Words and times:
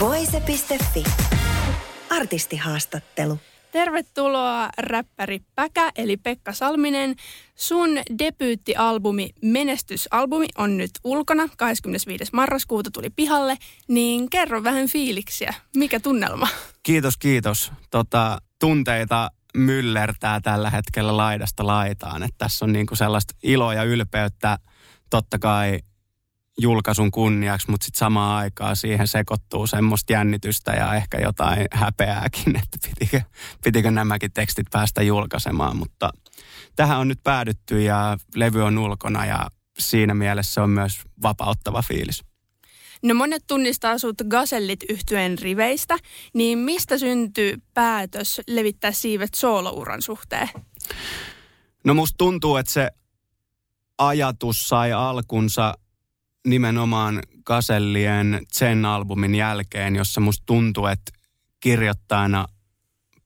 Voise.fi. 0.00 1.04
Artistihaastattelu. 2.10 3.38
Tervetuloa 3.72 4.68
räppäri 4.78 5.40
Päkä 5.54 5.92
eli 5.96 6.16
Pekka 6.16 6.52
Salminen. 6.52 7.14
Sun 7.54 7.90
debyyttialbumi 8.18 9.30
Menestysalbumi 9.42 10.46
on 10.58 10.76
nyt 10.76 10.90
ulkona. 11.04 11.48
25. 11.56 12.24
marraskuuta 12.32 12.90
tuli 12.90 13.10
pihalle. 13.10 13.56
Niin 13.88 14.30
kerro 14.30 14.64
vähän 14.64 14.88
fiiliksiä. 14.88 15.54
Mikä 15.76 16.00
tunnelma? 16.00 16.48
Kiitos, 16.82 17.16
kiitos. 17.16 17.72
Tota, 17.90 18.38
tunteita 18.60 19.30
myllertää 19.56 20.40
tällä 20.40 20.70
hetkellä 20.70 21.16
laidasta 21.16 21.66
laitaan. 21.66 22.22
Että 22.22 22.34
tässä 22.38 22.64
on 22.64 22.72
niinku 22.72 22.96
sellaista 22.96 23.34
iloa 23.42 23.74
ja 23.74 23.84
ylpeyttä 23.84 24.58
totta 25.10 25.38
kai 25.38 25.78
julkaisun 26.58 27.10
kunniaksi, 27.10 27.70
mutta 27.70 27.84
sitten 27.84 27.98
samaan 27.98 28.38
aikaan 28.38 28.76
siihen 28.76 29.08
sekoittuu 29.08 29.66
semmoista 29.66 30.12
jännitystä 30.12 30.72
ja 30.72 30.94
ehkä 30.94 31.18
jotain 31.18 31.66
häpeääkin, 31.72 32.56
että 32.56 32.78
pitikö, 32.88 33.20
pitikö 33.64 33.90
nämäkin 33.90 34.32
tekstit 34.32 34.66
päästä 34.72 35.02
julkaisemaan. 35.02 35.76
Mutta 35.76 36.10
tähän 36.76 36.98
on 36.98 37.08
nyt 37.08 37.22
päädytty 37.24 37.82
ja 37.82 38.16
levy 38.34 38.62
on 38.62 38.78
ulkona 38.78 39.26
ja 39.26 39.46
siinä 39.78 40.14
mielessä 40.14 40.62
on 40.62 40.70
myös 40.70 41.00
vapauttava 41.22 41.82
fiilis. 41.82 42.24
No 43.02 43.14
monet 43.14 43.42
tunnistaa 43.46 43.98
sut 43.98 44.16
Gazellit 44.28 44.84
yhtyeen 44.88 45.38
riveistä, 45.38 45.96
niin 46.34 46.58
mistä 46.58 46.98
syntyy 46.98 47.62
päätös 47.74 48.40
levittää 48.46 48.92
siivet 48.92 49.34
soolouran 49.34 50.02
suhteen? 50.02 50.48
No 51.84 51.94
musta 51.94 52.14
tuntuu, 52.18 52.56
että 52.56 52.72
se 52.72 52.90
ajatus 53.98 54.68
sai 54.68 54.92
alkunsa 54.92 55.74
nimenomaan 56.50 57.22
Gasellien 57.44 58.40
Zen-albumin 58.58 59.34
jälkeen, 59.34 59.96
jossa 59.96 60.20
musta 60.20 60.46
tuntuu, 60.46 60.86
että 60.86 61.12
kirjoittajana 61.60 62.46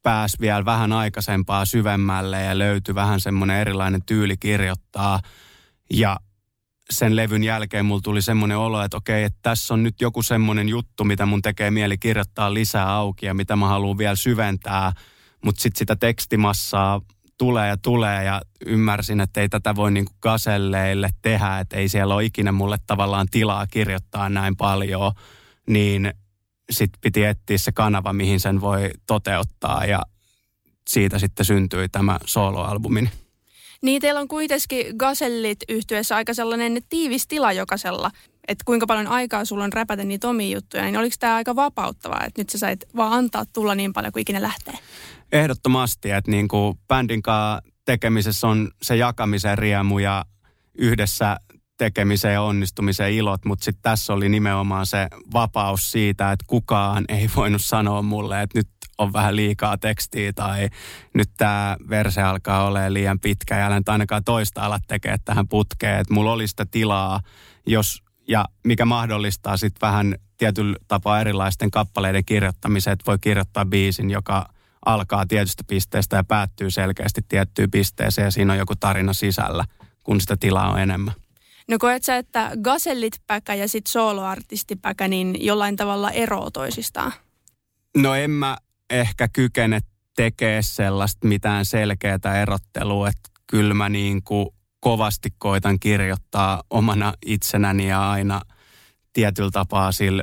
pääsi 0.02 0.36
vielä 0.40 0.64
vähän 0.64 0.92
aikaisempaa 0.92 1.64
syvemmälle 1.64 2.42
ja 2.42 2.58
löytyi 2.58 2.94
vähän 2.94 3.20
semmoinen 3.20 3.60
erilainen 3.60 4.02
tyyli 4.06 4.36
kirjoittaa. 4.36 5.20
Ja 5.92 6.16
sen 6.90 7.16
levyn 7.16 7.44
jälkeen 7.44 7.84
mulla 7.84 8.00
tuli 8.00 8.22
semmoinen 8.22 8.58
olo, 8.58 8.82
että 8.82 8.96
okei, 8.96 9.24
että 9.24 9.38
tässä 9.42 9.74
on 9.74 9.82
nyt 9.82 10.00
joku 10.00 10.22
semmoinen 10.22 10.68
juttu, 10.68 11.04
mitä 11.04 11.26
mun 11.26 11.42
tekee 11.42 11.70
mieli 11.70 11.98
kirjoittaa 11.98 12.54
lisää 12.54 12.94
auki 12.94 13.26
ja 13.26 13.34
mitä 13.34 13.56
mä 13.56 13.68
haluan 13.68 13.98
vielä 13.98 14.16
syventää. 14.16 14.92
Mutta 15.44 15.62
sitten 15.62 15.78
sitä 15.78 15.96
tekstimassaa 15.96 17.00
tulee 17.42 17.68
ja 17.68 17.76
tulee 17.76 18.24
ja 18.24 18.42
ymmärsin, 18.66 19.20
että 19.20 19.40
ei 19.40 19.48
tätä 19.48 19.76
voi 19.76 19.92
niin 19.92 20.06
kaselleille 20.20 21.10
tehdä, 21.22 21.58
että 21.58 21.76
ei 21.76 21.88
siellä 21.88 22.14
ole 22.14 22.24
ikinä 22.24 22.52
mulle 22.52 22.78
tavallaan 22.86 23.26
tilaa 23.30 23.66
kirjoittaa 23.66 24.28
näin 24.28 24.56
paljon, 24.56 25.12
niin 25.68 26.14
sitten 26.70 27.00
piti 27.00 27.24
etsiä 27.24 27.58
se 27.58 27.72
kanava, 27.72 28.12
mihin 28.12 28.40
sen 28.40 28.60
voi 28.60 28.90
toteuttaa 29.06 29.86
ja 29.86 30.02
siitä 30.88 31.18
sitten 31.18 31.46
syntyi 31.46 31.88
tämä 31.88 32.18
soloalbumini. 32.24 33.10
Niin, 33.82 34.02
teillä 34.02 34.20
on 34.20 34.28
kuitenkin 34.28 34.86
Gasellit 34.96 35.58
yhtyessä 35.68 36.16
aika 36.16 36.34
sellainen 36.34 36.82
tiivis 36.88 37.26
tila 37.26 37.52
jokaisella. 37.52 38.10
Että 38.48 38.64
kuinka 38.64 38.86
paljon 38.86 39.06
aikaa 39.06 39.44
sulla 39.44 39.64
on 39.64 39.72
räpätä 39.72 40.04
niitä 40.04 40.28
omia 40.28 40.56
juttuja, 40.56 40.82
niin 40.82 40.96
oliko 40.96 41.16
tämä 41.18 41.34
aika 41.34 41.56
vapauttavaa, 41.56 42.24
että 42.26 42.40
nyt 42.40 42.50
sä 42.50 42.58
sait 42.58 42.84
vaan 42.96 43.12
antaa 43.12 43.44
tulla 43.52 43.74
niin 43.74 43.92
paljon 43.92 44.12
kuin 44.12 44.20
ikinä 44.20 44.42
lähtee? 44.42 44.74
Ehdottomasti, 45.32 46.10
että 46.10 46.30
niin 46.30 46.48
kuin 46.48 46.78
bändin 46.88 47.22
kanssa 47.22 47.72
tekemisessä 47.84 48.48
on 48.48 48.70
se 48.82 48.96
jakamisen 48.96 49.58
riemu 49.58 49.98
ja 49.98 50.24
yhdessä 50.78 51.36
tekemisen 51.78 52.32
ja 52.32 52.42
onnistumisen 52.42 53.12
ilot, 53.12 53.44
mutta 53.44 53.64
sitten 53.64 53.82
tässä 53.82 54.12
oli 54.12 54.28
nimenomaan 54.28 54.86
se 54.86 55.08
vapaus 55.32 55.90
siitä, 55.90 56.32
että 56.32 56.44
kukaan 56.48 57.04
ei 57.08 57.30
voinut 57.36 57.62
sanoa 57.62 58.02
mulle, 58.02 58.42
että 58.42 58.58
nyt 58.58 58.68
on 58.98 59.12
vähän 59.12 59.36
liikaa 59.36 59.78
tekstiä 59.78 60.32
tai 60.32 60.68
nyt 61.14 61.30
tämä 61.36 61.76
verse 61.88 62.22
alkaa 62.22 62.66
olla 62.66 62.92
liian 62.92 63.20
pitkä 63.20 63.58
ja 63.58 63.66
älä 63.66 63.80
ainakaan 63.86 64.24
toista 64.24 64.62
ala 64.62 64.78
tekemään 64.88 65.18
tähän 65.24 65.48
putkeen. 65.48 66.00
Että 66.00 66.14
mulla 66.14 66.32
oli 66.32 66.48
sitä 66.48 66.66
tilaa, 66.70 67.20
jos, 67.66 68.02
ja 68.28 68.44
mikä 68.64 68.84
mahdollistaa 68.84 69.56
sitten 69.56 69.86
vähän 69.86 70.14
tietyllä 70.36 70.76
tapaa 70.88 71.20
erilaisten 71.20 71.70
kappaleiden 71.70 72.24
kirjoittamisen, 72.24 72.92
että 72.92 73.06
voi 73.06 73.18
kirjoittaa 73.18 73.64
biisin, 73.64 74.10
joka 74.10 74.48
alkaa 74.86 75.26
tietystä 75.26 75.64
pisteestä 75.66 76.16
ja 76.16 76.24
päättyy 76.24 76.70
selkeästi 76.70 77.20
tiettyyn 77.28 77.70
pisteeseen 77.70 78.24
ja 78.24 78.30
siinä 78.30 78.52
on 78.52 78.58
joku 78.58 78.74
tarina 78.76 79.12
sisällä, 79.12 79.64
kun 80.02 80.20
sitä 80.20 80.36
tilaa 80.36 80.70
on 80.70 80.80
enemmän. 80.80 81.14
No 81.68 81.78
koet 81.78 82.04
sä, 82.04 82.16
että 82.16 82.50
gasellit 82.62 83.20
päkä 83.26 83.54
ja 83.54 83.68
sitten 83.68 83.92
soloartisti 83.92 84.76
päkä 84.76 85.08
niin 85.08 85.46
jollain 85.46 85.76
tavalla 85.76 86.10
eroo 86.10 86.50
toisistaan? 86.50 87.12
No 87.96 88.14
en 88.14 88.30
mä 88.30 88.56
ehkä 88.90 89.28
kykene 89.28 89.80
tekee 90.16 90.62
sellaista 90.62 91.28
mitään 91.28 91.64
selkeää 91.64 92.42
erottelua, 92.42 93.08
että 93.08 93.30
kyllä 93.46 93.74
mä 93.74 93.88
niin 93.88 94.22
kuin 94.22 94.48
kovasti 94.82 95.28
koitan 95.38 95.80
kirjoittaa 95.80 96.62
omana 96.70 97.14
itsenäni 97.26 97.88
ja 97.88 98.10
aina 98.10 98.40
tietyllä 99.12 99.50
tapaa 99.50 99.92
sillä 99.92 100.22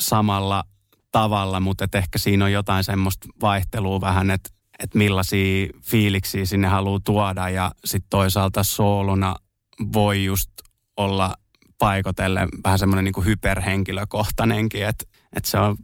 samalla 0.00 0.64
tavalla, 1.12 1.60
mutta 1.60 1.84
et 1.84 1.94
ehkä 1.94 2.18
siinä 2.18 2.44
on 2.44 2.52
jotain 2.52 2.84
semmoista 2.84 3.28
vaihtelua 3.40 4.00
vähän, 4.00 4.30
että 4.30 4.50
et 4.78 4.94
millaisia 4.94 5.68
fiiliksiä 5.82 6.46
sinne 6.46 6.68
haluaa 6.68 7.00
tuoda 7.04 7.48
ja 7.48 7.72
sitten 7.84 8.10
toisaalta 8.10 8.62
soolona 8.62 9.36
voi 9.92 10.24
just 10.24 10.50
olla 10.96 11.34
paikotellen 11.78 12.48
vähän 12.64 12.78
semmoinen 12.78 13.04
niin 13.04 13.24
hyperhenkilökohtainenkin, 13.24 14.86
että 14.86 15.04
et 15.36 15.44
se 15.44 15.58
on 15.58 15.76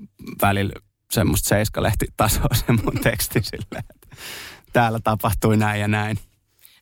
välillä 0.43 0.73
semmoista 1.11 1.49
seiskalehtitasoa 1.49 2.55
se 2.67 2.73
mun 2.73 3.01
teksti 3.03 3.43
silleen, 3.43 3.85
että 3.95 4.17
täällä 4.73 5.01
tapahtui 5.05 5.57
näin 5.57 5.81
ja 5.81 5.89
näin. 5.89 6.19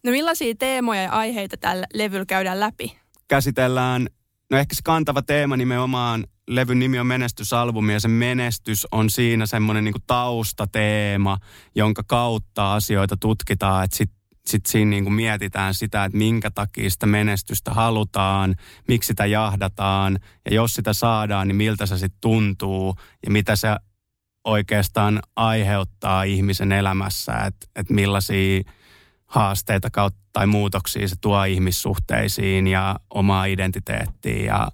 No 0.06 0.12
millaisia 0.12 0.54
teemoja 0.58 1.02
ja 1.02 1.12
aiheita 1.12 1.56
tällä 1.56 1.86
levyllä 1.94 2.24
käydään 2.26 2.60
läpi? 2.60 2.98
Käsitellään, 3.28 4.06
no 4.50 4.58
ehkä 4.58 4.74
se 4.74 4.80
kantava 4.84 5.22
teema 5.22 5.56
nimenomaan, 5.56 6.24
levyn 6.48 6.78
nimi 6.78 6.98
on 6.98 7.06
menestysalbumi 7.06 7.92
ja 7.92 8.00
se 8.00 8.08
menestys 8.08 8.86
on 8.92 9.10
siinä 9.10 9.46
semmoinen 9.46 9.84
niin 9.84 9.94
taustateema, 10.06 11.38
jonka 11.74 12.02
kautta 12.06 12.74
asioita 12.74 13.16
tutkitaan, 13.16 13.84
että 13.84 13.96
sit 13.96 14.10
sitten 14.46 14.72
siinä 14.72 14.90
niin 14.90 15.04
kuin 15.04 15.14
mietitään 15.14 15.74
sitä, 15.74 16.04
että 16.04 16.18
minkä 16.18 16.50
takia 16.50 16.90
sitä 16.90 17.06
menestystä 17.06 17.70
halutaan, 17.70 18.54
miksi 18.88 19.06
sitä 19.06 19.26
jahdataan 19.26 20.18
ja 20.50 20.54
jos 20.54 20.74
sitä 20.74 20.92
saadaan, 20.92 21.48
niin 21.48 21.56
miltä 21.56 21.86
se 21.86 21.98
sitten 21.98 22.20
tuntuu 22.20 22.94
ja 23.26 23.30
mitä 23.30 23.56
se 23.56 23.68
oikeastaan 24.44 25.20
aiheuttaa 25.36 26.22
ihmisen 26.22 26.72
elämässä, 26.72 27.32
että, 27.32 27.66
että 27.76 27.94
millaisia 27.94 28.62
haasteita 29.26 29.90
kautta 29.90 30.20
tai 30.32 30.46
muutoksia 30.46 31.08
se 31.08 31.16
tuo 31.20 31.44
ihmissuhteisiin 31.44 32.66
ja 32.66 32.96
omaa 33.10 33.44
identiteettiin 33.44 34.44
ja 34.44 34.68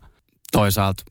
toisaalta 0.53 1.03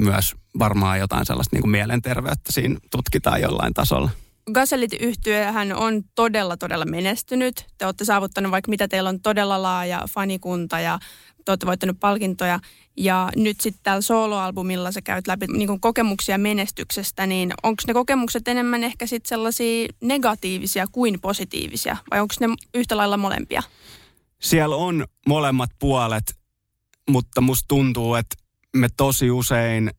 myös 0.00 0.34
varmaan 0.58 0.98
jotain 0.98 1.26
sellaista 1.26 1.56
niin 1.56 1.62
kuin 1.62 1.70
mielenterveyttä 1.70 2.52
siinä 2.52 2.78
tutkitaan 2.90 3.40
jollain 3.40 3.74
tasolla. 3.74 4.10
Gazellit 4.52 4.92
yhtyöhän 5.00 5.72
on 5.72 6.02
todella, 6.14 6.56
todella 6.56 6.84
menestynyt. 6.84 7.66
Te 7.78 7.86
olette 7.86 8.04
saavuttanut 8.04 8.52
vaikka 8.52 8.70
mitä, 8.70 8.88
teillä 8.88 9.08
on 9.08 9.20
todella 9.20 9.62
laaja 9.62 10.04
fanikunta 10.10 10.80
ja 10.80 10.98
te 11.44 11.52
olette 11.52 11.66
voittanut 11.66 12.00
palkintoja. 12.00 12.60
Ja 12.96 13.28
nyt 13.36 13.60
sitten 13.60 13.82
tällä 13.82 14.00
soloalbumilla 14.00 14.92
sä 14.92 15.02
käyt 15.02 15.26
läpi 15.26 15.46
niin 15.46 15.80
kokemuksia 15.80 16.38
menestyksestä, 16.38 17.26
niin 17.26 17.52
onko 17.62 17.82
ne 17.86 17.92
kokemukset 17.92 18.48
enemmän 18.48 18.84
ehkä 18.84 19.06
sitten 19.06 19.28
sellaisia 19.28 19.88
negatiivisia 20.00 20.86
kuin 20.92 21.20
positiivisia? 21.20 21.96
Vai 22.10 22.20
onko 22.20 22.34
ne 22.40 22.46
yhtä 22.74 22.96
lailla 22.96 23.16
molempia? 23.16 23.62
Siellä 24.40 24.76
on 24.76 25.06
molemmat 25.28 25.70
puolet, 25.78 26.36
mutta 27.10 27.40
musta 27.40 27.68
tuntuu, 27.68 28.14
että 28.14 28.36
me 28.76 28.88
tosi 28.96 29.30
usein, 29.30 29.90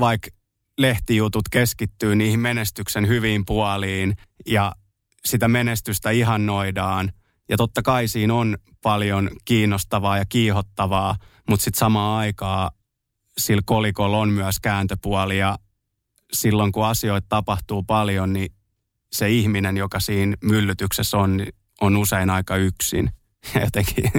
vaikka 0.00 0.30
lehtijutut 0.78 1.48
keskittyy 1.48 2.16
niihin 2.16 2.40
menestyksen 2.40 3.08
hyviin 3.08 3.44
puoliin 3.46 4.16
ja 4.46 4.72
sitä 5.24 5.48
menestystä 5.48 6.10
ihannoidaan. 6.10 7.12
Ja 7.48 7.56
totta 7.56 7.82
kai 7.82 8.08
siinä 8.08 8.34
on 8.34 8.58
paljon 8.82 9.30
kiinnostavaa 9.44 10.18
ja 10.18 10.24
kiihottavaa, 10.28 11.16
mutta 11.48 11.64
sitten 11.64 11.78
samaan 11.78 12.18
aikaan 12.18 12.70
sillä 13.38 13.62
kolikolla 13.64 14.18
on 14.18 14.28
myös 14.28 14.60
kääntöpuoli 14.60 15.38
ja 15.38 15.58
silloin 16.32 16.72
kun 16.72 16.86
asioita 16.86 17.26
tapahtuu 17.28 17.82
paljon, 17.82 18.32
niin 18.32 18.54
se 19.12 19.30
ihminen, 19.30 19.76
joka 19.76 20.00
siinä 20.00 20.36
myllytyksessä 20.44 21.16
on, 21.16 21.36
niin 21.36 21.54
on 21.80 21.96
usein 21.96 22.30
aika 22.30 22.56
yksin. 22.56 23.10
Ja 23.54 23.60
jotenkin 23.64 24.10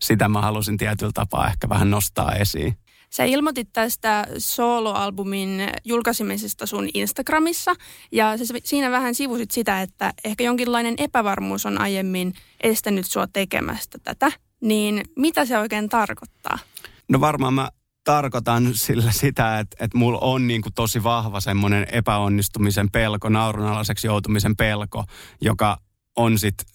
sitä 0.00 0.28
mä 0.28 0.40
halusin 0.40 0.76
tietyllä 0.76 1.12
tapaa 1.14 1.48
ehkä 1.48 1.68
vähän 1.68 1.90
nostaa 1.90 2.32
esiin. 2.32 2.76
Sä 3.14 3.24
ilmoitit 3.24 3.68
tästä 3.72 4.26
soloalbumin 4.38 5.60
julkaisemisesta 5.84 6.66
sun 6.66 6.88
Instagramissa 6.94 7.74
ja 8.12 8.38
sä 8.38 8.44
siinä 8.64 8.90
vähän 8.90 9.14
sivusit 9.14 9.50
sitä, 9.50 9.82
että 9.82 10.14
ehkä 10.24 10.44
jonkinlainen 10.44 10.94
epävarmuus 10.98 11.66
on 11.66 11.80
aiemmin 11.80 12.34
estänyt 12.62 13.06
sua 13.06 13.26
tekemästä 13.32 13.98
tätä. 14.04 14.32
Niin 14.60 15.02
mitä 15.16 15.44
se 15.44 15.58
oikein 15.58 15.88
tarkoittaa? 15.88 16.58
No 17.08 17.20
varmaan 17.20 17.54
mä 17.54 17.70
tarkoitan 18.04 18.70
sillä 18.74 19.12
sitä, 19.12 19.58
että, 19.58 19.84
että 19.84 19.98
mulla 19.98 20.18
on 20.18 20.46
niin 20.46 20.62
kuin 20.62 20.74
tosi 20.74 21.02
vahva 21.02 21.40
semmoinen 21.40 21.86
epäonnistumisen 21.92 22.90
pelko, 22.90 23.28
naurunalaiseksi 23.28 24.06
joutumisen 24.06 24.56
pelko, 24.56 25.04
joka 25.40 25.78
on 26.16 26.38
sitten 26.38 26.66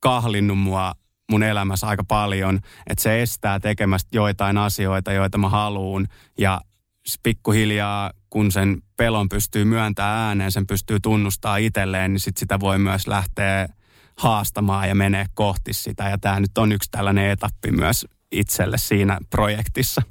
kahlinnut 0.00 0.58
mua 0.58 0.94
mun 1.30 1.42
elämässä 1.42 1.86
aika 1.86 2.04
paljon, 2.04 2.60
että 2.86 3.02
se 3.02 3.22
estää 3.22 3.60
tekemästä 3.60 4.08
joitain 4.12 4.58
asioita, 4.58 5.12
joita 5.12 5.38
mä 5.38 5.48
haluun. 5.48 6.06
Ja 6.38 6.60
pikkuhiljaa, 7.22 8.10
kun 8.30 8.52
sen 8.52 8.82
pelon 8.96 9.28
pystyy 9.28 9.64
myöntämään 9.64 10.18
ääneen, 10.18 10.52
sen 10.52 10.66
pystyy 10.66 11.00
tunnustaa 11.00 11.56
itselleen, 11.56 12.12
niin 12.12 12.20
sit 12.20 12.36
sitä 12.36 12.60
voi 12.60 12.78
myös 12.78 13.06
lähteä 13.06 13.68
haastamaan 14.16 14.88
ja 14.88 14.94
menee 14.94 15.26
kohti 15.34 15.72
sitä. 15.72 16.08
Ja 16.08 16.18
tämä 16.18 16.40
nyt 16.40 16.58
on 16.58 16.72
yksi 16.72 16.90
tällainen 16.90 17.30
etappi 17.30 17.70
myös 17.70 18.06
itselle 18.32 18.78
siinä 18.78 19.18
projektissa. 19.30 20.02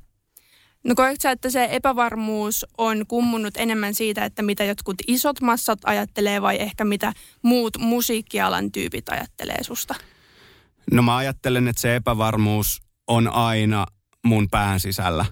No 0.84 0.96
koetko 0.96 1.22
sä, 1.22 1.32
että 1.32 1.50
se 1.50 1.68
epävarmuus 1.72 2.66
on 2.78 3.06
kummunut 3.08 3.58
enemmän 3.58 3.94
siitä, 3.94 4.26
että 4.26 4.42
mitä 4.42 4.64
jotkut 4.64 4.96
isot 5.08 5.42
massat 5.42 5.80
ajattelee 5.86 6.42
vai 6.42 6.62
ehkä 6.62 6.86
mitä 6.86 7.14
muut 7.42 7.78
musiikkialan 7.78 8.72
tyypit 8.72 9.10
ajattelee 9.10 9.64
susta? 9.64 9.96
No 10.92 11.02
mä 11.02 11.18
ajattelen, 11.18 11.68
että 11.68 11.82
se 11.82 11.96
epävarmuus 11.96 12.82
on 13.08 13.28
aina 13.28 13.86
mun 14.26 14.48
pään 14.52 14.80
sisällä. 14.80 15.26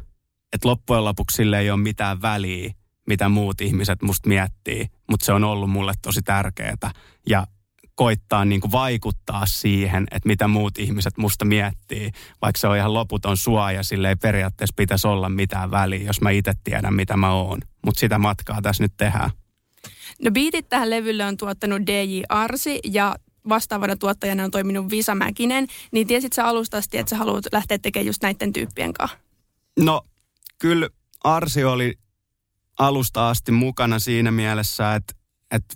Että 0.53 0.67
loppujen 0.67 1.05
lopuksi 1.05 1.35
sille 1.35 1.59
ei 1.59 1.71
ole 1.71 1.79
mitään 1.79 2.21
väliä, 2.21 2.73
mitä 3.07 3.29
muut 3.29 3.61
ihmiset 3.61 4.01
musta 4.01 4.29
miettii, 4.29 4.87
mutta 5.09 5.25
se 5.25 5.33
on 5.33 5.43
ollut 5.43 5.69
mulle 5.69 5.93
tosi 6.01 6.21
tärkeää. 6.21 6.91
Ja 7.29 7.47
koittaa 7.95 8.45
niin 8.45 8.61
kuin 8.61 8.71
vaikuttaa 8.71 9.45
siihen, 9.45 10.07
että 10.11 10.27
mitä 10.27 10.47
muut 10.47 10.77
ihmiset 10.77 11.17
musta 11.17 11.45
miettii, 11.45 12.11
vaikka 12.41 12.59
se 12.59 12.67
on 12.67 12.77
ihan 12.77 12.93
loputon 12.93 13.37
suoja, 13.37 13.83
sille 13.83 14.09
ei 14.09 14.15
periaatteessa 14.15 14.73
pitäisi 14.77 15.07
olla 15.07 15.29
mitään 15.29 15.71
väliä, 15.71 16.05
jos 16.05 16.21
mä 16.21 16.29
itse 16.29 16.53
tiedän, 16.63 16.93
mitä 16.93 17.17
mä 17.17 17.31
oon. 17.31 17.59
Mutta 17.85 17.99
sitä 17.99 18.19
matkaa 18.19 18.61
tässä 18.61 18.83
nyt 18.83 18.93
tehdään. 18.97 19.29
No 20.21 20.31
biitit 20.31 20.69
tähän 20.69 20.89
levylle 20.89 21.25
on 21.25 21.37
tuottanut 21.37 21.81
DJ 21.87 22.21
Arsi 22.29 22.79
ja 22.83 23.15
vastaavana 23.49 23.95
tuottajana 23.95 24.43
on 24.43 24.51
toiminut 24.51 24.89
Visa 24.89 25.15
Mäkinen, 25.15 25.67
niin 25.91 26.07
tiesit 26.07 26.33
sä 26.33 26.45
alusta 26.45 26.77
asti, 26.77 26.97
että 26.97 27.09
sä 27.09 27.17
haluat 27.17 27.45
lähteä 27.51 27.77
tekemään 27.77 28.07
just 28.07 28.23
näiden 28.23 28.53
tyyppien 28.53 28.93
kanssa? 28.93 29.17
No, 29.79 30.01
kyllä 30.59 30.89
Arsi 31.23 31.63
oli 31.63 31.93
alusta 32.79 33.29
asti 33.29 33.51
mukana 33.51 33.99
siinä 33.99 34.31
mielessä, 34.31 34.95
että, 34.95 35.13
että 35.51 35.75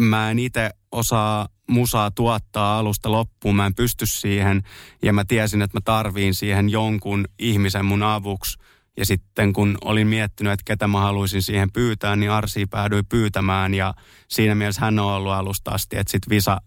mä 0.00 0.30
en 0.30 0.38
itse 0.38 0.70
osaa 0.92 1.48
musaa 1.68 2.10
tuottaa 2.10 2.78
alusta 2.78 3.12
loppuun, 3.12 3.56
mä 3.56 3.66
en 3.66 3.74
pysty 3.74 4.06
siihen 4.06 4.62
ja 5.02 5.12
mä 5.12 5.24
tiesin, 5.24 5.62
että 5.62 5.76
mä 5.76 5.80
tarviin 5.84 6.34
siihen 6.34 6.68
jonkun 6.68 7.24
ihmisen 7.38 7.84
mun 7.84 8.02
avuksi. 8.02 8.58
Ja 8.96 9.06
sitten 9.06 9.52
kun 9.52 9.78
olin 9.84 10.06
miettinyt, 10.06 10.52
että 10.52 10.62
ketä 10.64 10.88
mä 10.88 11.00
haluaisin 11.00 11.42
siihen 11.42 11.72
pyytää, 11.72 12.16
niin 12.16 12.30
Arsi 12.30 12.66
päädyi 12.66 13.02
pyytämään 13.02 13.74
ja 13.74 13.94
siinä 14.28 14.54
mielessä 14.54 14.80
hän 14.80 14.98
on 14.98 15.12
ollut 15.12 15.32
alusta 15.32 15.70
asti, 15.70 15.96
että 15.96 16.10
sitten 16.10 16.30
Visa 16.30 16.60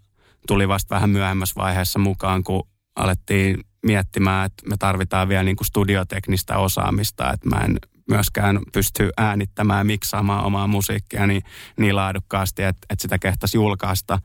tuli 0.49 0.67
vasta 0.67 0.95
vähän 0.95 1.09
myöhemmässä 1.09 1.55
vaiheessa 1.57 1.99
mukaan, 1.99 2.43
kun 2.43 2.67
alettiin 2.95 3.63
miettimään, 3.85 4.45
että 4.45 4.69
me 4.69 4.77
tarvitaan 4.77 5.29
vielä 5.29 5.43
niin 5.43 5.55
kuin 5.55 5.67
studioteknistä 5.67 6.57
osaamista, 6.57 7.33
että 7.33 7.49
mä 7.49 7.61
en 7.65 7.77
myöskään 8.09 8.59
pysty 8.73 9.09
äänittämään 9.17 9.87
miksaamaan 9.87 10.45
omaa 10.45 10.67
musiikkia 10.67 11.27
niin, 11.27 11.41
niin 11.79 11.95
laadukkaasti, 11.95 12.63
että, 12.63 12.87
että 12.89 13.01
sitä 13.01 13.19
kehtasi 13.19 13.57
julkaista, 13.57 14.19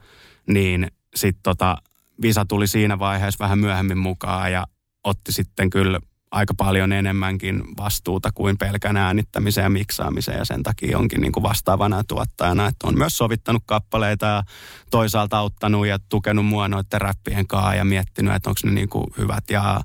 niin 0.46 0.90
sitten 1.14 1.42
tota, 1.42 1.76
Visa 2.22 2.44
tuli 2.44 2.66
siinä 2.66 2.98
vaiheessa 2.98 3.44
vähän 3.44 3.58
myöhemmin 3.58 3.98
mukaan 3.98 4.52
ja 4.52 4.66
otti 5.04 5.32
sitten 5.32 5.70
kyllä 5.70 6.00
aika 6.34 6.54
paljon 6.54 6.92
enemmänkin 6.92 7.62
vastuuta 7.78 8.32
kuin 8.32 8.58
pelkän 8.58 8.96
äänittämiseen 8.96 9.64
ja 9.64 9.70
miksaamiseen 9.70 10.38
ja 10.38 10.44
sen 10.44 10.62
takia 10.62 10.98
onkin 10.98 11.20
niin 11.20 11.32
kuin 11.32 11.42
vastaavana 11.42 12.04
tuottajana, 12.04 12.66
että 12.66 12.86
on 12.86 12.98
myös 12.98 13.18
sovittanut 13.18 13.62
kappaleita 13.66 14.26
ja 14.26 14.42
toisaalta 14.90 15.38
auttanut 15.38 15.86
ja 15.86 15.98
tukenut 16.08 16.46
mua 16.46 16.68
noiden 16.68 17.00
räppien 17.00 17.46
kanssa 17.46 17.74
ja 17.74 17.84
miettinyt, 17.84 18.34
että 18.34 18.50
onko 18.50 18.60
ne 18.64 18.70
niin 18.70 18.88
kuin 18.88 19.06
hyvät 19.18 19.44
ja 19.50 19.80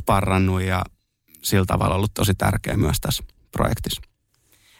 sparrannut 0.00 0.62
ja 0.62 0.84
sillä 1.42 1.64
tavalla 1.66 1.94
ollut 1.94 2.14
tosi 2.14 2.34
tärkeä 2.34 2.76
myös 2.76 2.96
tässä 3.00 3.24
projektissa. 3.52 4.02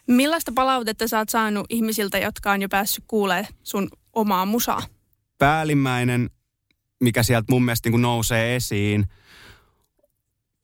Millaista 0.08 0.52
palautetta 0.54 1.08
sä 1.08 1.18
oot 1.18 1.28
saanut 1.28 1.66
ihmisiltä, 1.68 2.18
jotka 2.18 2.52
on 2.52 2.62
jo 2.62 2.68
päässyt 2.68 3.04
kuulemaan 3.08 3.46
sun 3.62 3.88
omaa 4.12 4.46
musaa? 4.46 4.82
Päällimmäinen, 5.38 6.30
mikä 7.00 7.22
sieltä 7.22 7.46
mun 7.50 7.64
mielestä 7.64 7.90
niin 7.90 8.02
nousee 8.02 8.56
esiin, 8.56 9.06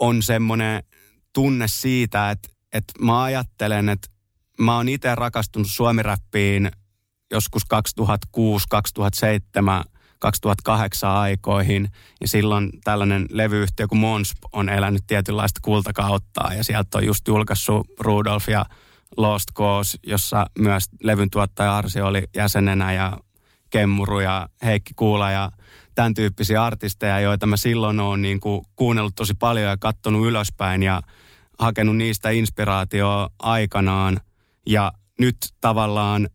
on 0.00 0.23
semmoinen 0.23 0.82
tunne 1.32 1.69
siitä, 1.69 2.31
että, 2.31 2.49
että 2.73 2.93
mä 3.00 3.23
ajattelen, 3.23 3.88
että 3.88 4.08
mä 4.58 4.76
oon 4.76 4.88
itse 4.88 5.14
rakastunut 5.14 5.70
suomiräppiin 5.70 6.70
joskus 7.31 7.64
2006, 7.64 8.67
2007, 8.69 9.85
2008 10.19 11.11
aikoihin. 11.11 11.88
Ja 12.20 12.29
silloin 12.29 12.70
tällainen 12.85 13.26
levyyhtiö 13.31 13.88
kuin 13.88 13.99
Monsp 13.99 14.37
on 14.52 14.69
elänyt 14.69 15.02
tietynlaista 15.06 15.61
kultakauttaa. 15.62 16.55
Ja 16.55 16.64
sieltä 16.64 16.99
on 16.99 17.06
just 17.06 17.29
julkaissut 17.29 17.87
Rudolf 18.00 18.49
ja 18.49 18.64
Lost 19.17 19.49
Cause, 19.55 19.99
jossa 20.06 20.47
myös 20.58 20.85
levyn 21.02 21.31
tuottaja 21.31 21.76
Arsi 21.76 22.00
oli 22.00 22.23
jäsenenä 22.35 22.93
ja 22.93 23.19
Kemmuru 23.70 24.20
ja 24.20 24.49
Heikki 24.64 24.94
Kuula 24.96 25.31
ja 25.31 25.50
tämän 25.94 26.14
tyyppisiä 26.14 26.64
artisteja, 26.64 27.20
joita 27.20 27.46
mä 27.46 27.56
silloin 27.56 28.00
oon 28.00 28.22
niin 28.22 28.40
kuin 28.40 28.64
kuunnellut 28.76 29.14
tosi 29.14 29.34
paljon 29.38 29.67
ja 29.67 29.76
katsonut 29.76 30.26
ylöspäin 30.26 30.82
ja 30.82 31.02
hakenut 31.58 31.96
niistä 31.96 32.31
inspiraatioa 32.31 33.31
aikanaan. 33.38 34.20
Ja 34.67 34.93
nyt 35.19 35.37
tavallaan 35.61 36.28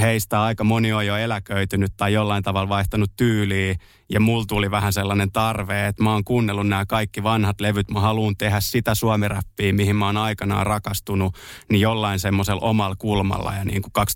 heistä 0.00 0.42
aika 0.42 0.64
moni 0.64 0.92
on 0.92 1.06
jo 1.06 1.16
eläköitynyt 1.16 1.92
tai 1.96 2.12
jollain 2.12 2.42
tavalla 2.42 2.68
vaihtanut 2.68 3.10
tyyliä. 3.16 3.74
Ja 4.10 4.20
mulla 4.20 4.44
tuli 4.48 4.70
vähän 4.70 4.92
sellainen 4.92 5.32
tarve, 5.32 5.86
että 5.86 6.02
mä 6.02 6.12
oon 6.12 6.24
kuunnellut 6.24 6.68
nämä 6.68 6.86
kaikki 6.86 7.22
vanhat 7.22 7.60
levyt. 7.60 7.90
Mä 7.90 8.00
haluan 8.00 8.36
tehdä 8.36 8.60
sitä 8.60 8.94
suomiräppiä, 8.94 9.72
mihin 9.72 9.96
mä 9.96 10.06
oon 10.06 10.16
aikanaan 10.16 10.66
rakastunut, 10.66 11.36
niin 11.70 11.80
jollain 11.80 12.20
semmoisella 12.20 12.60
omalla 12.60 12.96
kulmalla 12.98 13.54
ja 13.54 13.64
niin 13.64 13.82
kuin 13.82 14.06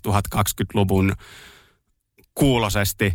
2020-luvun 0.45 1.13
kuulosesti, 2.35 3.13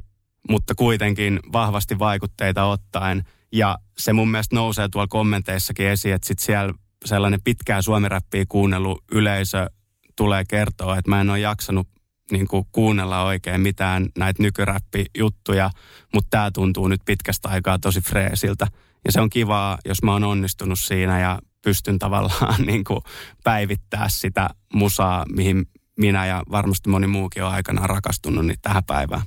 mutta 0.48 0.74
kuitenkin 0.74 1.40
vahvasti 1.52 1.98
vaikutteita 1.98 2.64
ottaen. 2.64 3.24
Ja 3.52 3.78
se 3.98 4.12
mun 4.12 4.30
mielestä 4.30 4.56
nousee 4.56 4.88
tuolla 4.88 5.08
kommenteissakin 5.08 5.86
esiin, 5.86 6.14
että 6.14 6.28
sit 6.28 6.38
siellä 6.38 6.74
sellainen 7.04 7.40
pitkää 7.44 7.82
suomiräppiä 7.82 8.44
kuunnellut 8.48 9.04
yleisö 9.12 9.70
tulee 10.16 10.44
kertoa, 10.48 10.98
että 10.98 11.10
mä 11.10 11.20
en 11.20 11.30
ole 11.30 11.40
jaksanut 11.40 11.88
niin 12.32 12.48
kuin 12.48 12.64
kuunnella 12.72 13.22
oikein 13.22 13.60
mitään 13.60 14.08
näitä 14.18 14.42
nykyräppijuttuja, 14.42 15.70
mutta 16.14 16.28
tämä 16.30 16.50
tuntuu 16.50 16.88
nyt 16.88 17.00
pitkästä 17.04 17.48
aikaa 17.48 17.78
tosi 17.78 18.00
freesiltä. 18.00 18.66
Ja 19.04 19.12
se 19.12 19.20
on 19.20 19.30
kivaa, 19.30 19.78
jos 19.84 20.02
mä 20.02 20.12
oon 20.12 20.24
onnistunut 20.24 20.78
siinä 20.78 21.20
ja 21.20 21.38
pystyn 21.62 21.98
tavallaan 21.98 22.62
niin 22.66 22.84
kuin 22.84 23.00
päivittää 23.44 24.08
sitä 24.08 24.50
musaa, 24.74 25.24
mihin 25.34 25.66
minä 25.97 26.26
ja 26.26 26.42
varmasti 26.50 26.88
moni 26.88 27.06
muukin 27.06 27.44
on 27.44 27.52
aikanaan 27.52 27.90
rakastunut 27.90 28.47
niin 28.47 28.59
tähän 28.62 28.85
päivään. 28.85 29.23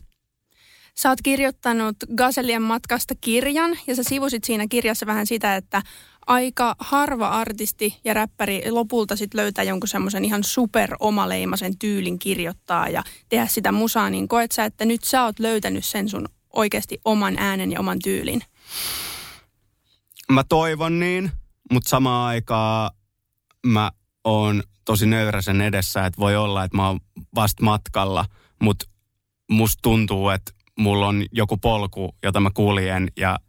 Sä 0.96 1.10
oot 1.10 1.22
kirjoittanut 1.24 1.96
Gazelien 2.16 2.62
matkasta 2.62 3.14
kirjan 3.22 3.78
ja 3.88 3.96
sä 3.96 4.04
sivusit 4.04 4.44
siinä 4.44 4.68
kirjassa 4.68 5.06
vähän 5.06 5.28
sitä, 5.28 5.56
että 5.56 5.82
aika 6.28 6.76
harva 6.80 7.28
artisti 7.28 8.00
ja 8.06 8.14
räppäri 8.14 8.72
lopulta 8.72 9.16
sit 9.16 9.34
löytää 9.34 9.64
jonkun 9.64 9.88
semmoisen 9.88 10.26
ihan 10.26 10.44
super 10.44 10.96
omaleimaisen 11.00 11.78
tyylin 11.80 12.20
kirjoittaa 12.20 12.90
ja 12.90 13.04
tehdä 13.30 13.48
sitä 13.48 13.72
musaa, 13.72 14.10
niin 14.10 14.28
koet 14.28 14.52
sä, 14.52 14.66
että 14.66 14.86
nyt 14.86 15.04
sä 15.04 15.24
oot 15.24 15.40
löytänyt 15.40 15.86
sen 15.86 16.10
sun 16.10 16.30
oikeasti 16.54 17.00
oman 17.06 17.36
äänen 17.38 17.72
ja 17.72 17.80
oman 17.80 18.00
tyylin? 18.04 18.42
Mä 20.32 20.44
toivon 20.44 21.00
niin, 21.00 21.32
mutta 21.72 21.90
samaan 21.90 22.28
aikaan 22.28 22.92
mä 23.66 23.92
oon 24.24 24.64
tosi 24.86 25.06
nöyrä 25.06 25.42
sen 25.42 25.62
edessä, 25.62 26.06
että 26.06 26.20
voi 26.20 26.36
olla, 26.36 26.64
että 26.64 26.78
mä 26.78 26.88
oon 26.88 27.00
vasta 27.36 27.64
matkalla, 27.64 28.26
mutta 28.62 28.86
musta 29.52 29.82
tuntuu, 29.82 30.30
että 30.30 30.52
mulla 30.80 31.08
on 31.08 31.26
joku 31.32 31.58
polku, 31.58 32.16
jota 32.24 32.40
mä 32.40 32.50
kuljen 32.54 33.08
ja 33.18 33.40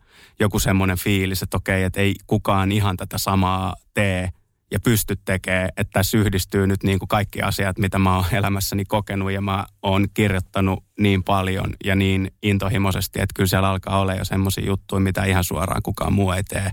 joku 0.40 0.58
semmoinen 0.58 0.98
fiilis, 0.98 1.42
että 1.42 1.56
okei, 1.56 1.82
että 1.82 2.00
ei 2.00 2.14
kukaan 2.26 2.72
ihan 2.72 2.96
tätä 2.96 3.18
samaa 3.18 3.74
tee. 3.94 4.30
ja 4.70 4.80
pysty 4.80 5.16
tekemään, 5.24 5.68
että 5.76 5.90
tässä 5.92 6.18
yhdistyy 6.18 6.66
nyt 6.66 6.82
niin 6.82 6.98
kuin 6.98 7.08
kaikki 7.08 7.42
asiat, 7.42 7.78
mitä 7.78 7.98
mä 7.98 8.16
oon 8.16 8.24
elämässäni 8.32 8.84
kokenut 8.84 9.32
ja 9.32 9.40
mä 9.40 9.66
oon 9.82 10.06
kirjoittanut 10.14 10.84
niin 11.00 11.24
paljon 11.24 11.74
ja 11.84 11.94
niin 11.94 12.30
intohimoisesti, 12.42 13.20
että 13.20 13.34
kyllä 13.34 13.48
siellä 13.48 13.68
alkaa 13.68 14.00
olla 14.00 14.14
jo 14.14 14.24
semmoisia 14.24 14.66
juttuja, 14.66 15.00
mitä 15.00 15.24
ihan 15.24 15.44
suoraan 15.44 15.82
kukaan 15.82 16.12
muu 16.12 16.32
ei 16.32 16.44
tee. 16.44 16.70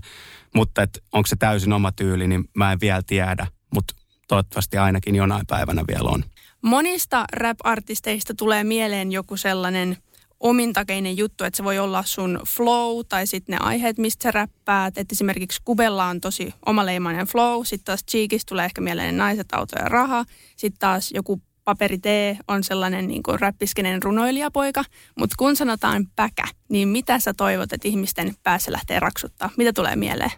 Mutta 0.54 0.86
onko 1.12 1.26
se 1.26 1.36
täysin 1.36 1.72
oma 1.72 1.92
tyyli, 1.92 2.28
niin 2.28 2.44
mä 2.56 2.72
en 2.72 2.80
vielä 2.80 3.02
tiedä, 3.06 3.46
mutta 3.74 3.94
toivottavasti 4.28 4.78
ainakin 4.78 5.14
jonain 5.14 5.46
päivänä 5.46 5.84
vielä 5.88 6.08
on. 6.08 6.24
Monista 6.62 7.24
rap-artisteista 7.32 8.34
tulee 8.34 8.64
mieleen 8.64 9.12
joku 9.12 9.36
sellainen 9.36 9.96
omintakeinen 10.40 11.16
juttu, 11.16 11.44
että 11.44 11.56
se 11.56 11.64
voi 11.64 11.78
olla 11.78 12.02
sun 12.06 12.40
flow 12.48 13.00
tai 13.08 13.26
sitten 13.26 13.52
ne 13.52 13.58
aiheet, 13.66 13.98
mistä 13.98 14.22
sä 14.22 14.30
räppäät. 14.30 14.98
Että 14.98 15.14
esimerkiksi 15.14 15.60
Kubella 15.64 16.04
on 16.04 16.20
tosi 16.20 16.54
omaleimainen 16.66 17.26
flow, 17.26 17.60
sitten 17.64 17.84
taas 17.84 18.04
Cheekis 18.10 18.46
tulee 18.46 18.64
ehkä 18.64 18.80
mieleen 18.80 19.16
naiset, 19.16 19.46
auto 19.52 19.78
ja 19.78 19.88
raha. 19.88 20.24
Sitten 20.56 20.78
taas 20.78 21.10
joku 21.14 21.42
Paperi 21.64 21.98
T 21.98 22.06
on 22.48 22.64
sellainen 22.64 23.08
niin 23.08 23.22
kuin 23.22 23.40
räppiskenen 23.40 24.02
runoilijapoika. 24.02 24.84
Mutta 25.18 25.34
kun 25.38 25.56
sanotaan 25.56 26.06
päkä, 26.16 26.44
niin 26.68 26.88
mitä 26.88 27.18
sä 27.18 27.34
toivot, 27.34 27.72
että 27.72 27.88
ihmisten 27.88 28.34
päässä 28.42 28.72
lähtee 28.72 29.00
raksuttaa? 29.00 29.50
Mitä 29.56 29.72
tulee 29.72 29.96
mieleen? 29.96 30.32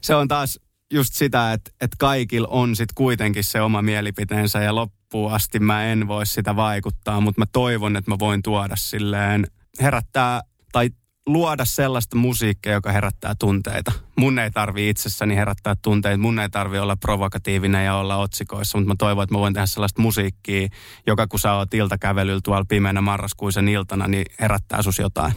Se 0.00 0.14
on 0.14 0.28
taas 0.28 0.60
just 0.92 1.14
sitä, 1.14 1.52
että, 1.52 1.70
että 1.80 1.96
kaikilla 1.98 2.48
on 2.50 2.76
sitten 2.76 2.94
kuitenkin 2.94 3.44
se 3.44 3.60
oma 3.60 3.82
mielipiteensä 3.82 4.62
ja 4.62 4.74
loppuun 4.74 5.32
asti 5.32 5.58
mä 5.60 5.84
en 5.84 6.08
voi 6.08 6.26
sitä 6.26 6.56
vaikuttaa, 6.56 7.20
mutta 7.20 7.40
mä 7.40 7.46
toivon, 7.52 7.96
että 7.96 8.10
mä 8.10 8.18
voin 8.18 8.42
tuoda 8.42 8.76
silleen 8.76 9.46
herättää 9.80 10.40
tai 10.72 10.90
luoda 11.26 11.64
sellaista 11.64 12.16
musiikkia, 12.16 12.72
joka 12.72 12.92
herättää 12.92 13.34
tunteita. 13.38 13.92
Mun 14.16 14.38
ei 14.38 14.50
tarvi 14.50 14.88
itsessäni 14.88 15.36
herättää 15.36 15.74
tunteita, 15.82 16.18
mun 16.18 16.38
ei 16.38 16.48
tarvi 16.48 16.78
olla 16.78 16.96
provokatiivinen 16.96 17.84
ja 17.84 17.96
olla 17.96 18.16
otsikoissa, 18.16 18.78
mutta 18.78 18.88
mä 18.88 18.94
toivon, 18.98 19.22
että 19.22 19.34
mä 19.34 19.38
voin 19.38 19.54
tehdä 19.54 19.66
sellaista 19.66 20.02
musiikkia, 20.02 20.68
joka 21.06 21.26
kun 21.26 21.38
sä 21.38 21.52
oot 21.52 21.74
iltakävelyllä 21.74 22.40
tuolla 22.44 22.64
pimeänä 22.68 23.00
marraskuisen 23.00 23.68
iltana, 23.68 24.08
niin 24.08 24.24
herättää 24.40 24.82
sus 24.82 24.98
jotain. 24.98 25.32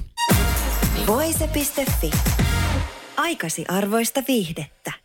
Voise.fi. 1.08 2.12
Aikasi 3.18 3.66
arvoista 3.68 4.24
viihdettä. 4.28 5.05